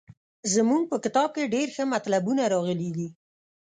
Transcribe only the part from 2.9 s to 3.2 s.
دي.